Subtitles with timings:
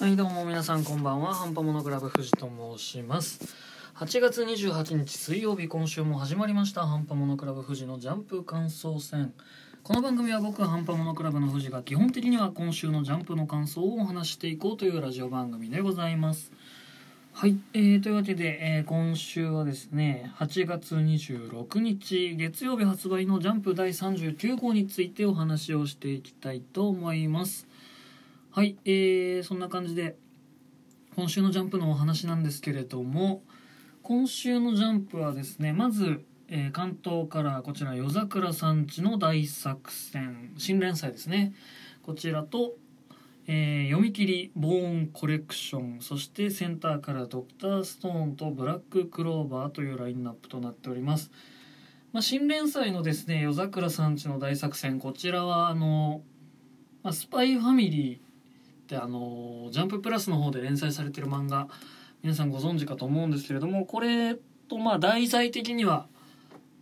[0.00, 1.34] はいどうも皆さんこんばんは。
[1.34, 3.54] ハンパモノクラブ藤と申します。
[3.94, 6.86] 8月28日水曜日今週も始まりました。
[6.86, 9.34] ハンパモノクラブ藤のジャンプ感想戦。
[9.82, 16.50] この番組は僕ハンパモノクラブの藤が基本的には今週のジャンプの感想をお話していこうというラジオ番組でございます。
[17.34, 27.66] はい、えー、というわけで、えー今週はですね8月26日月曜日発売のジャンプ第39号についてお話をしていきたいと思います。
[28.54, 30.14] はい、えー、そんな感じで
[31.16, 33.42] 今週のジャンプのお話なんですけれども
[34.02, 41.54] 今週のジャンプはですねまず、えー関東からこちら夜桜さんちの大作戦新連載ですね。
[42.02, 42.74] こちらと、
[43.46, 51.30] えー読み切りボーンコレクションそしてセンターからドクターストーンとブラッククローバーというラインナップとなっております。
[52.12, 56.20] まあ、新連載のですね夜桜さんちの大作戦こちらはあの、
[57.02, 58.31] まあ、スパイファミリー
[58.92, 61.68] ってあのジャンププラスの方で連載されてる漫画
[62.22, 64.36] 皆さんご存知かと思うんですけれどもこれ
[64.68, 66.06] とまあ題材的には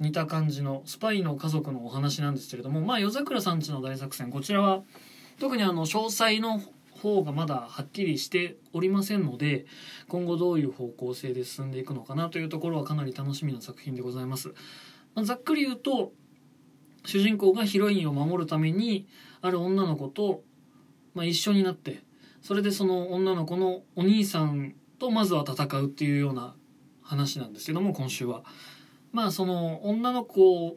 [0.00, 4.82] 似た感じのスパイの家族のお話なんですけれどもまあ夜桜さんちの大作戦こちらは
[5.40, 6.60] 特にあの詳細の
[7.00, 9.66] 方がまだはっきりしておりませんので
[10.08, 14.48] 今後どういう方向性で進んでいくのかなというところはかなり楽しみな作品でございます。
[15.14, 16.12] まあざっくり言うと
[17.06, 19.06] 主人公がヒロインを守るために
[19.42, 20.42] ある女の子と、
[21.14, 22.02] まあ、一緒になって
[22.42, 26.54] それでその女の子のお兄さんとまずは戦うっていうような
[27.02, 28.44] 話なんですけども今週は。
[29.12, 30.76] まあその女の子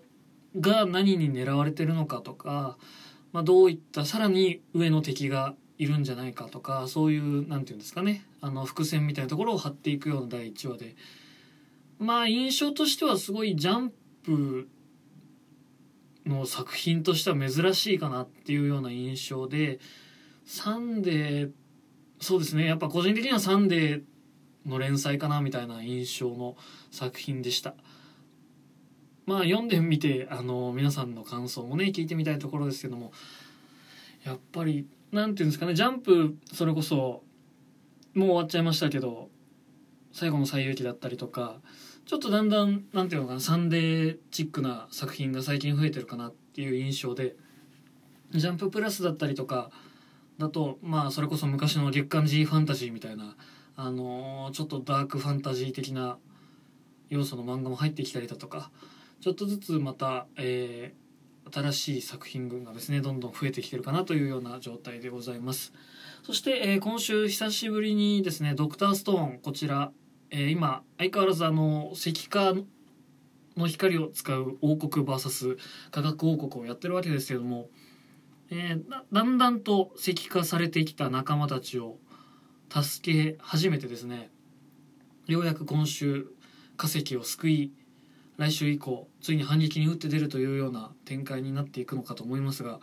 [0.60, 2.78] が何に狙われてるのかとか、
[3.34, 10.96] まあ、どういったさらに上の敵がいるんじゃないかとかそういうなんていうんですかねあの伏線みたいなところを張っていくような第1話で
[12.00, 13.94] まあ印象としてはすごいジャン
[14.24, 14.68] プ
[16.26, 19.80] の作品としては珍しいかなっていうような印象で
[20.48, 21.52] サンデー
[22.20, 22.66] そうですね。
[22.66, 24.03] やっぱ個人的にはサンデー
[24.66, 26.58] の連載かなみたいな印象の
[26.90, 27.76] 作品でした。
[29.28, 33.12] まあ読んでみてあの皆さんの感想もね聞いてみたいところですけども。
[34.28, 37.24] やっぱりなんていうんですかねジャンプそれこそ
[38.14, 39.29] もう終わっちゃいましたけど
[40.12, 41.62] 最後の最遊記だったりとか
[42.06, 47.38] ちょっとだんだんなんていうのかなサンデーチックな作品が最近増えてるかなっていう印象で
[48.31, 49.72] ジャンププラスだったりとか
[50.38, 53.36] だとまあそれこそ昔の月刊 G ファンタジーみたいな
[53.75, 56.18] あのーちょっとダークファンタジー的な
[57.09, 58.72] 要素の漫画も入ってきたりだとか
[59.22, 61.08] ちょっとずつまた、えー
[61.50, 65.72] 新しい作品群がですねどんどん増えてきてるかなというような状態でございます。
[66.24, 69.92] そして、えー今週久しぶりにですねドクターストーンこちら、
[70.30, 72.53] えー今相変わらずあの石化
[73.56, 75.58] の光を使う王国 VS
[75.90, 77.70] 科学王国をやってるわけですけども、
[78.50, 81.97] えーだんだんと石化されてきた仲間たちを
[82.69, 84.30] 助け始めてですね
[85.25, 86.28] ようやく今週
[86.78, 87.74] 化石を救い
[88.38, 92.80] 来週以降ついに反撃に打って出るというような展開になっていくのかと思いますが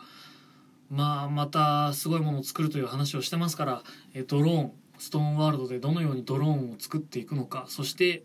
[0.89, 3.83] まあまたすごいものを作るという話をしてますから
[4.13, 8.23] えドローンストーンワールドでどのようにドローンを作っていくのかそして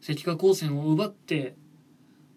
[0.00, 1.54] 石化光線を奪って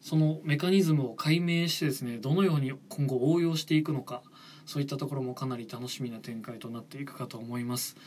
[0.02, 4.24] そのメカニズムを解明してですねどのように今後応用していくのか
[4.72, 7.98] そういったところもかなり楽しみな展開となっていくかと思います。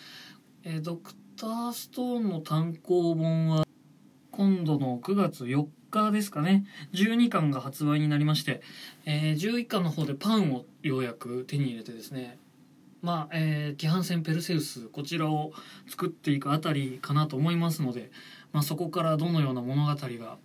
[0.64, 3.66] えードクターストーンの単行本は
[4.30, 6.64] 今度の9月4日ですかね
[6.94, 8.62] 12巻が発売になりまして、
[9.04, 12.38] えー11巻の方でパンをようやく手に入れてですね
[13.02, 15.52] まあ、えー、規範戦ペルセウスこちらを
[15.86, 18.10] 作っていくあたりかなと思いますので、
[18.52, 20.38] まあ、そこからどのような物語が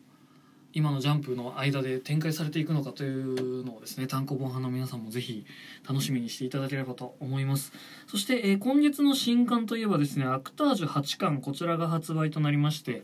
[0.71, 5.45] 今のジャンプの間で展開されていくのかというのをですね単行本派の皆さんもぜひ
[5.87, 7.71] 楽しみにしていただければと思います。
[8.07, 13.03] そして、えー今月の新刊といえばですねアクタージュ8巻こちらが発売となりまして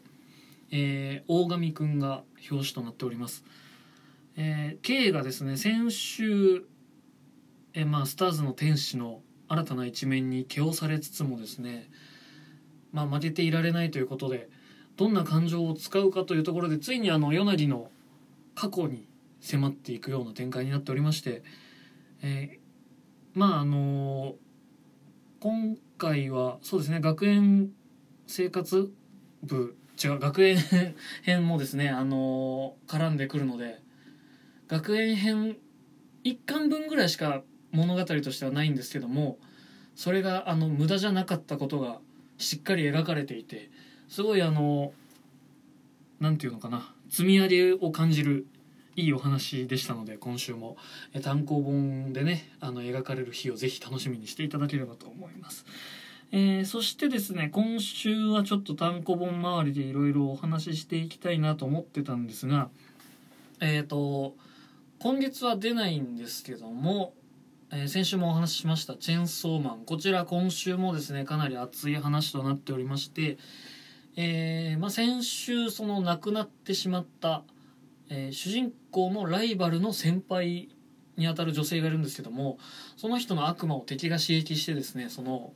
[0.71, 3.43] えー大神くんが表紙となっております、
[4.35, 6.65] えー K がですね先週、
[7.73, 11.89] えーまあ、スターズの天使の新たな一面に毛をされつつもですね、
[12.91, 14.49] まあ、負けていられないということで
[14.97, 17.89] どんな感情を使うかというところでついにあのヨナギの
[18.55, 19.07] 過去に
[19.41, 21.43] 迫っていくような展開になっておりまして、
[22.21, 22.65] えー
[23.35, 24.35] まああの
[25.41, 27.69] 今回はそうですね学園
[28.27, 28.91] 生活
[29.43, 30.57] 部違う学園
[31.23, 33.81] 編もですねあの絡んでくるので
[34.69, 35.57] 学園編
[36.23, 39.37] 1巻分ぐらいしか物語としてはないんですけども
[39.95, 41.99] それがあの無駄じゃなかったことが
[42.37, 43.69] しっかり描かれていて
[44.07, 44.93] すごいあの
[46.19, 48.47] なんていうのかな積み上げを感じる
[48.95, 50.77] いいお話でしたので今週も
[51.21, 55.65] 単行本でねあの描かれる日をぜひ楽しみにしていただければと思います。
[56.31, 62.69] えーそしてですね今週はちょっと単行本周りでいろいろお話ししていきたいなと思ってたんですが
[63.61, 64.35] えっ、と
[64.99, 67.13] 今月は出ないんですけども、
[67.71, 73.37] えー先週もお話ししました「チェンソーマン」こちら今週もですねかなり熱い話となっておりまして、
[74.15, 77.43] えーまあ、先週その亡くなってしまった、
[78.09, 80.69] えー主人公のライバルの先輩
[81.17, 82.57] にあたる女性がいるんですけども
[82.97, 85.53] その人の悪魔を敵が刺激してですねその、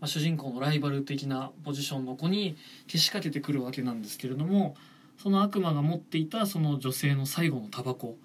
[0.00, 4.74] まあ、主人公のライバル的なポジションの子にけしかけてくるわけなんですけれども
[5.22, 8.16] その悪魔が持っていたその女性の最後のタバコ。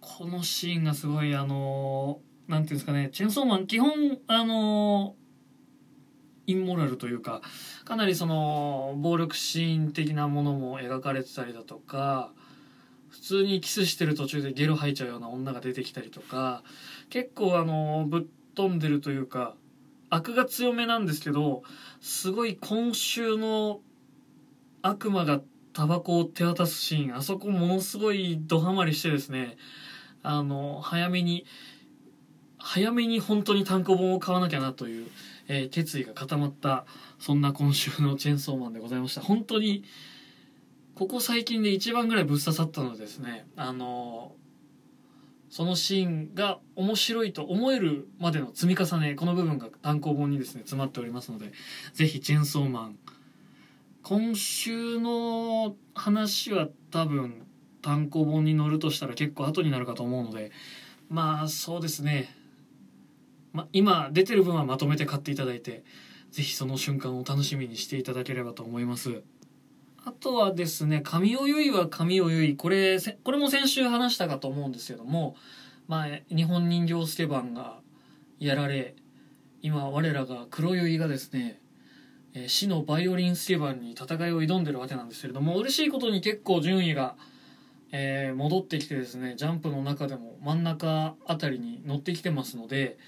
[0.00, 5.16] このシーンがすごいあのなんていうんですかねチェンソーマン基本あの
[6.46, 7.42] インモラルというか
[7.84, 12.32] かなりその暴力シーン的なものも描かれてたりだとか
[13.08, 16.62] 普通にキスしてる途中でゲロ吐いちゃうような女が出てきたりとか
[17.10, 19.54] 結構あのぶっ飛んでるというか
[20.10, 21.62] 悪が強めなんですけど
[22.00, 23.80] すごい今週の
[24.82, 25.40] 悪魔が
[25.72, 29.56] タバコを手渡すシーンあそこものすごいドハマりしてですね
[30.22, 31.44] あの早めに
[32.58, 35.06] 早めに本当に単行本を買わなきゃなという、
[35.48, 36.84] えー決意が固まった
[37.18, 39.20] そんな今週のチェンソーマンでございました。
[39.20, 39.84] 本当に
[40.96, 44.32] ここ最近で一番ぐらいぶっ刺さったのですねあの
[45.50, 51.52] そのシーンが面白いと思えるまでの積み重ねこの部分が単行本にですね詰まっておりますので
[51.92, 52.98] ぜひチェンソーマン
[54.02, 57.46] 今週の話は多分
[57.82, 60.50] 単行本に載るとしたら結構後になるかと思うので
[61.10, 62.34] まあそうですね、
[63.56, 65.82] ま、今出てる分はまとめて買っていただいて
[66.30, 69.22] ぜひその瞬間を楽しみにしていただければと思います。
[70.04, 75.34] あとはですね神尾結衣は神尾結衣これこれも先週話したかと思うんですけども
[75.88, 77.80] まあ日本人形スケバンが
[78.38, 78.94] やられ
[79.62, 81.58] 今我らが黒結衣がですね
[82.34, 87.16] え死のバイオリンスケバンに戦いを挑んでるわけなんですけれども嬉しいことに結構順位が、
[87.90, 92.98] えー戻ってきてですねジャンプの中でも真ん中あたりに乗ってきてますので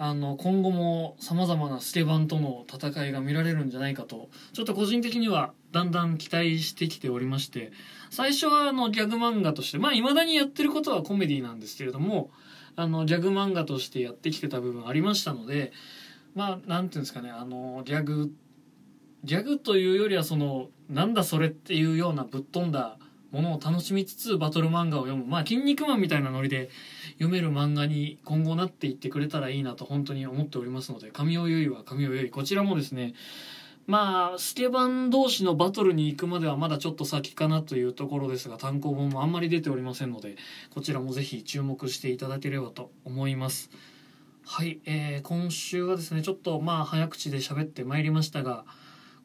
[0.00, 7.72] あの今後もさまざまなスケバンとの戦いが見られるんじゃないかとちょっと個人的にはだんだん期待してきておりまして
[8.10, 12.30] 最初はあのギャグ漫画としてまあ未だにやってることはコメディなんですけれども
[12.76, 15.72] あのギャグ漫画としてやってきてた部分ありましたので
[16.36, 18.32] まあなんていうんですかねあのギャグ
[19.24, 22.98] ギャグというよりはそのなんだそれっていうようなぶっ飛んだ
[23.30, 25.24] ものを楽しみつつバトル漫画を読む。
[25.26, 26.70] まあ「筋肉マン」みたいなノリで
[27.14, 33.14] 読める漫画に今後なっていってくれたらいいなと本当に思っておりますので神尾結衣は神尾結衣こちらもですね
[33.86, 40.36] まあスケバン同士のバトルに行くまではまだちょっと先かなというところですが単行本もあんまり出ておりませんので
[40.70, 43.70] こちらもぜひ注目していただければと思います。
[44.44, 48.64] はい、えー今週はですねちょっとまあ早口で喋ってまいりましたが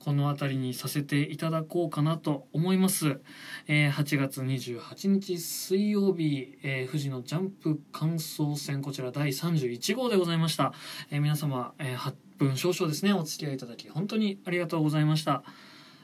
[0.04, 3.22] この辺りにさせていただこうかなと思います、
[3.70, 10.74] えー8月28日水曜日、えー富士のジャンプ感想戦こちら第31号でございました、
[11.10, 15.42] えー皆様、えー8分少々ですねお付き合いいただき本当にありがとうございました。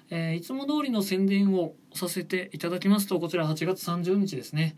[0.09, 4.77] えーいつも通りの宣伝をさせていただきますとこちら8月30日ですね、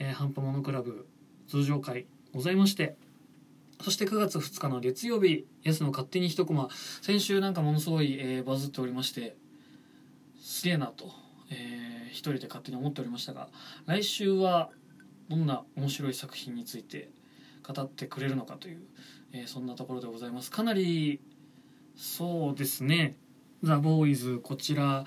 [0.00, 1.06] えー、ハンパモノクラブ
[1.46, 2.96] 通常会ございまして
[3.82, 6.68] そして9月2日の月曜日「安の勝手に一コマ」
[7.02, 9.36] 先週なんかものすごい、えーバズっておりまして
[10.40, 11.12] すげえなと、
[11.50, 13.50] えー一人で勝手に思っておりましたが
[13.84, 14.70] 来週は
[15.28, 17.10] どんな面白い作品について
[17.62, 18.82] 語ってくれるのかという、
[19.32, 20.50] えーそんなところでございます。
[20.50, 21.20] かなり
[21.96, 23.16] そうですね
[23.62, 25.04] 「ザ・ボーイズこちら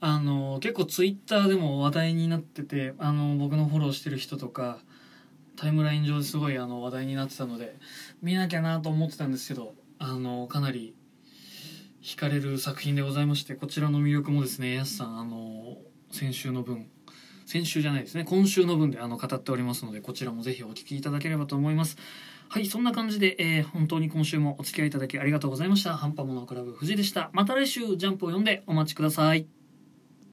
[0.00, 4.80] あの結構ツイッターでも話題になっててあの僕のフォローしてる人とか
[5.56, 7.76] タイムライン上ですごいあの話題になってたので
[8.22, 10.94] 見なきゃなと思ってたんですけどあのかなり
[12.02, 15.78] 惹かれる作品でございましてこちらの魅力もですねやすさんあの
[16.10, 16.88] 先週の分
[17.46, 21.96] 先週じゃないですね今週の分であの語っておりますのでこちらもぜひお聞きいただければと思います。
[22.48, 25.96] はいそんな感じで、えー本当に今週もお付き合いいただきありがとうございました。
[25.96, 27.30] ハンパモノクラブ藤でした。
[27.32, 29.53] また来週ジャンプを読んでお待ちください。